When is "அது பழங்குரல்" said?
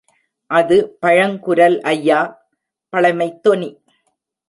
0.51-1.77